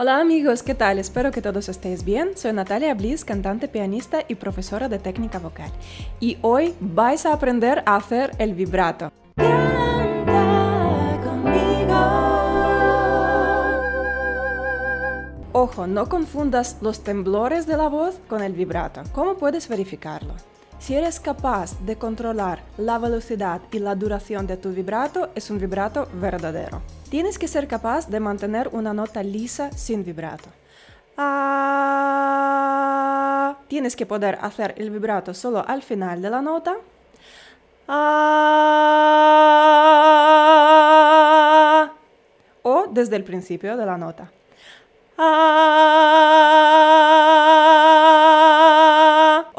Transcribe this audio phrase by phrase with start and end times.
[0.00, 1.00] Hola amigos, ¿qué tal?
[1.00, 2.36] Espero que todos estéis bien.
[2.36, 5.72] Soy Natalia Bliss, cantante, pianista y profesora de técnica vocal.
[6.20, 9.10] Y hoy vais a aprender a hacer el vibrato.
[9.34, 11.96] Canta conmigo.
[15.50, 19.02] Ojo, no confundas los temblores de la voz con el vibrato.
[19.12, 20.34] ¿Cómo puedes verificarlo?
[20.78, 25.58] Si eres capaz de controlar la velocidad y la duración de tu vibrato, es un
[25.58, 26.80] vibrato verdadero.
[27.10, 30.48] Tienes que ser capaz de mantener una nota lisa sin vibrato.
[31.16, 32.38] Ah,
[33.66, 36.76] tienes que poder hacer el vibrato solo al final de la nota.
[37.88, 38.28] Ah,
[42.62, 44.30] o desde el principio de la nota.
[45.18, 45.88] Ah,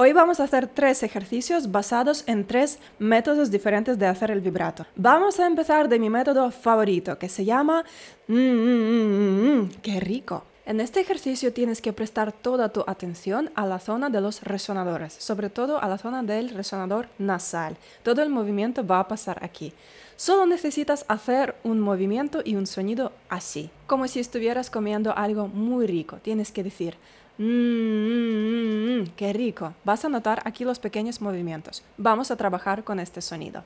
[0.09, 4.87] hoy vamos a hacer tres ejercicios basados en tres métodos diferentes de hacer el vibrato.
[4.95, 7.83] Vamos a empezar de mi método favorito, que se llama...
[8.27, 10.45] Mm, mm, mm, ¡Qué rico!
[10.65, 15.13] En este ejercicio tienes que prestar toda tu atención a la zona de los resonadores,
[15.13, 17.77] sobre todo a la zona del resonador nasal.
[18.01, 19.73] Todo el movimiento va a pasar aquí.
[20.15, 25.85] Solo necesitas hacer un movimiento y un sonido así, como si estuvieras comiendo algo muy
[25.85, 26.17] rico.
[26.23, 26.97] Tienes que decir,
[27.39, 29.73] mmm, qué rico.
[29.83, 31.83] Vas a notar aquí los pequeños movimientos.
[31.97, 33.63] Vamos a trabajar con este sonido.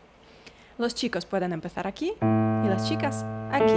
[0.78, 3.74] Los chicos pueden empezar aquí y las chicas aquí.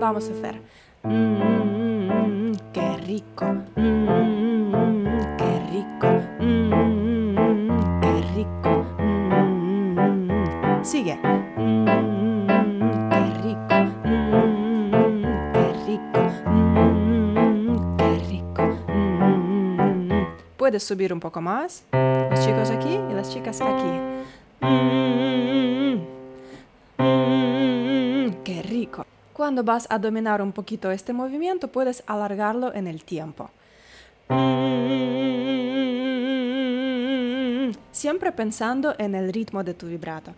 [0.00, 0.60] Vamos a hacer,
[1.02, 3.46] mmm, qué rico.
[3.76, 6.08] Mmm, qué rico.
[6.40, 8.86] Mmm, qué rico.
[10.82, 11.18] Sigue.
[20.80, 21.84] Subir un poco más.
[21.92, 24.00] Los chicos aquí y las chicas aquí.
[28.44, 29.06] ¡Qué rico!
[29.32, 33.50] Cuando vas a dominar un poquito este movimiento, puedes alargarlo en el tiempo.
[37.92, 40.32] Siempre pensando en el ritmo de tu vibrato.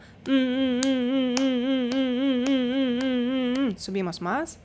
[3.76, 4.58] Subimos más.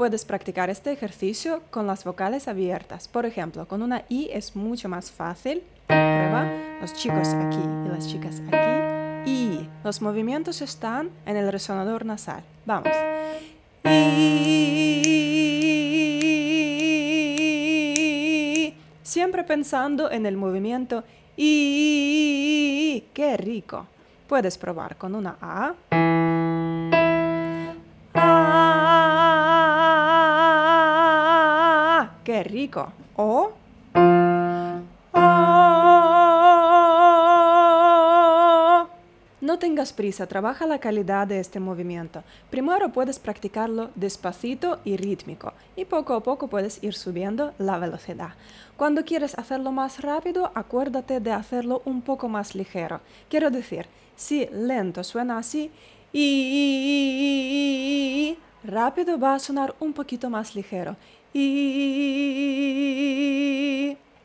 [0.00, 3.06] Puedes practicar este ejercicio con las vocales abiertas.
[3.06, 5.62] Por ejemplo, con una I es mucho más fácil.
[5.88, 6.50] Prueba
[6.80, 9.30] los chicos aquí y las chicas aquí.
[9.30, 12.42] Y los movimientos están en el resonador nasal.
[12.64, 12.88] Vamos.
[13.84, 14.72] Y
[19.02, 21.04] siempre pensando en el movimiento
[21.36, 23.86] y qué rico.
[24.26, 25.74] Puedes probar con una A.
[32.50, 32.92] rico.
[33.16, 33.52] O
[39.50, 42.22] No tengas prisa, trabaja la calidad de este movimiento.
[42.50, 48.34] Primero puedes practicarlo despacito y rítmico y poco a poco puedes ir subiendo la velocidad.
[48.76, 53.00] Cuando quieres hacerlo más rápido, acuérdate de hacerlo un poco más ligero.
[53.28, 55.72] Quiero decir, si lento suena así
[56.12, 57.08] y
[58.62, 60.96] rápido va a sonar un poquito más ligero
[61.32, 62.36] y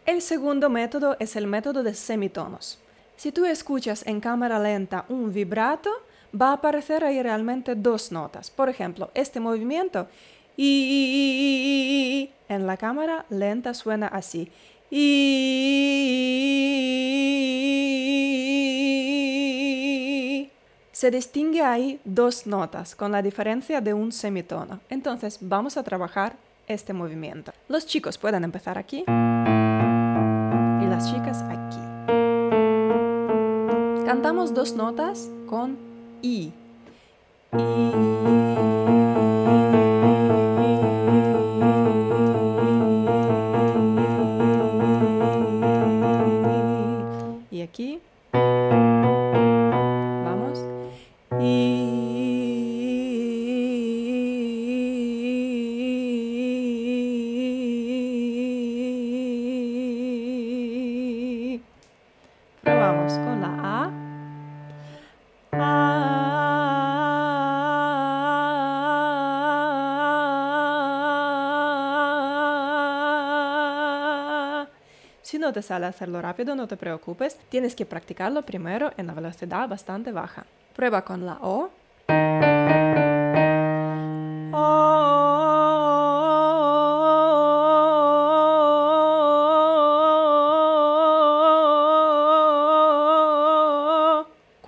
[0.05, 2.79] el segundo método es el método de semitonos.
[3.17, 5.89] Si tú escuchas en cámara lenta un vibrato,
[6.39, 8.49] va a aparecer ahí realmente dos notas.
[8.51, 10.07] Por ejemplo, este movimiento
[10.57, 14.51] y en la cámara lenta suena así.
[14.91, 15.75] Y
[20.91, 24.79] se distingue ahí dos notas con la diferencia de un semitono.
[24.89, 27.51] Entonces vamos a trabajar este movimiento.
[27.67, 31.79] Los chicos pueden empezar aquí y las chicas aquí.
[34.05, 35.77] Cantamos dos notas con
[36.21, 36.53] I.
[37.57, 38.44] Y
[75.25, 77.39] Si no te sale hacerlo rápido, no te preocupes.
[77.49, 80.45] Tienes que practicarlo primero en la velocidad bastante baja.
[80.75, 81.71] Prueba con la O.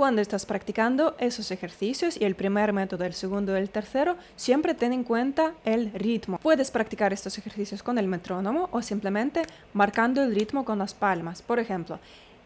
[0.08, 4.74] Cuando estás practicando esos ejercicios y el primer método, el segundo y el tercero, siempre
[4.74, 6.38] ten en cuenta el ritmo.
[6.38, 9.42] Puedes practicar estos ejercicios con el metrónomo o simplemente
[9.74, 11.42] marcando el ritmo con las palmas.
[11.42, 12.00] Por ejemplo,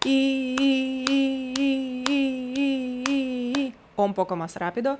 [0.04, 0.56] y,
[3.96, 4.98] o un poco más rápido.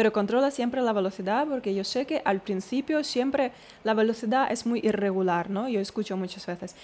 [0.00, 3.52] Pero controla siempre la velocidad porque yo sé que al principio siempre
[3.84, 5.68] la velocidad es muy irregular, ¿no?
[5.68, 6.74] Yo escucho muchas veces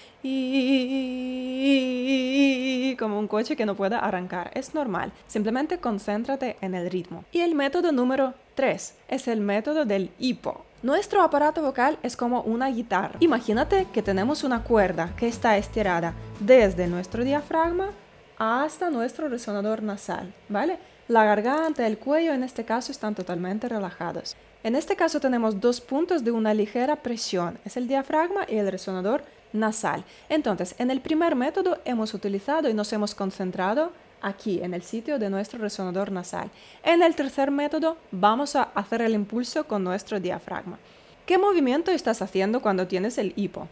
[2.98, 4.50] como un coche que no pueda arrancar.
[4.52, 5.12] Es normal.
[5.28, 7.24] Simplemente concéntrate en el ritmo.
[7.32, 10.66] Y el método número 3 es el método del hipo.
[10.82, 13.16] Nuestro aparato vocal es como una guitarra.
[13.20, 17.92] Imagínate que tenemos una cuerda que está estirada desde nuestro diafragma
[18.36, 20.78] hasta nuestro resonador nasal, ¿vale?
[21.08, 24.34] La garganta, el cuello en este caso están totalmente relajados.
[24.64, 28.68] En este caso tenemos dos puntos de una ligera presión, es el diafragma y el
[28.68, 29.22] resonador
[29.52, 30.02] nasal.
[30.28, 35.20] Entonces, en el primer método hemos utilizado y nos hemos concentrado aquí, en el sitio
[35.20, 36.50] de nuestro resonador nasal.
[36.82, 40.76] En el tercer método vamos a hacer el impulso con nuestro diafragma.
[41.24, 43.68] ¿Qué movimiento estás haciendo cuando tienes el hipo?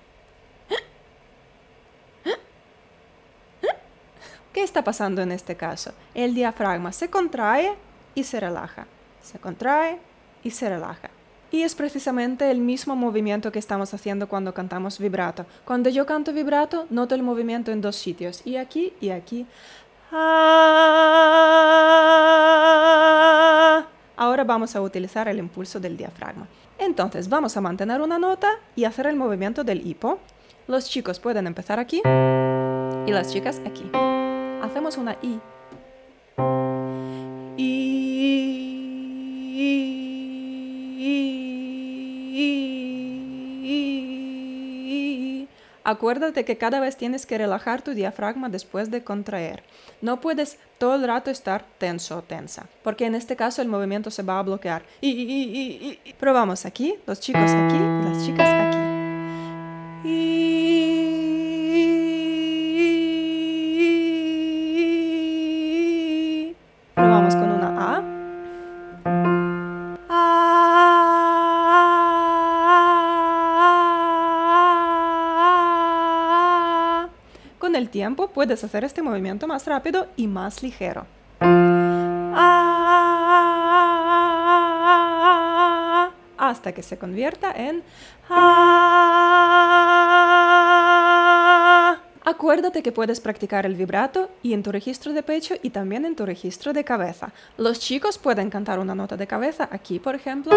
[4.65, 5.93] Está pasando en este caso?
[6.15, 7.75] El diafragma se contrae
[8.15, 8.87] y se relaja.
[9.23, 9.99] Se contrae
[10.43, 11.11] y se relaja.
[11.51, 15.47] Y es precisamente el mismo movimiento que estamos haciendo cuando cantamos vibrato.
[15.65, 19.47] Cuando yo canto vibrato, noto el movimiento en dos sitios, y aquí y aquí.
[24.17, 26.49] Ahora vamos a utilizar el impulso del diafragma.
[26.79, 30.19] Entonces vamos a mantener una nota y hacer el movimiento del hipo.
[30.67, 32.03] Los chicos pueden empezar aquí
[33.07, 33.89] y las chicas aquí
[34.65, 35.39] hacemos una I.
[45.87, 49.63] Acuérdate que cada vez tienes que relajar tu diafragma después de contraer.
[50.01, 54.11] No puedes todo el rato estar tenso o tensa, porque en este caso el movimiento
[54.11, 54.83] se va a bloquear.
[56.19, 58.79] Probamos aquí, los chicos aquí y las chicas aquí.
[77.95, 81.07] Tiempo puedes hacer este movimiento más rápido y más ligero.
[86.37, 87.85] Hasta que se convierta en
[92.25, 96.17] Acuérdate que puedes practicar el vibrato y en tu registro de pecho y también en
[96.17, 97.33] tu registro de cabeza.
[97.59, 100.53] Los chicos pueden cantar una nota de cabeza aquí, por ejemplo.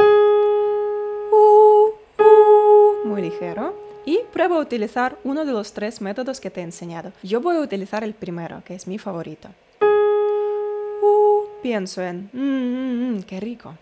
[3.06, 7.12] Muy ligero y prueba a utilizar uno de los tres métodos que te he enseñado.
[7.24, 9.50] Yo voy a utilizar el primero, que es mi favorito.
[9.81, 13.75] Uh, pienso en, mmm, mm, mm, qué rico.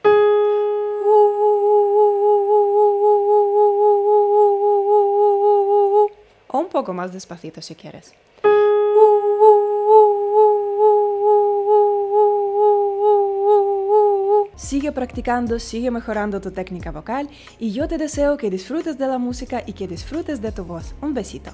[6.47, 8.13] o un poco más despacito si quieres.
[14.65, 17.29] Sigue practicando, sigue mejorando tu técnica vocal
[17.59, 20.95] y yo te deseo que disfrutes de la música y que disfrutes de tu voz.
[21.03, 21.51] Un besito.